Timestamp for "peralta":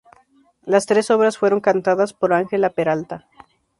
2.71-3.27